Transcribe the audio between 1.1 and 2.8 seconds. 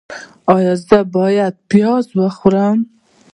باید پیاز وخورم؟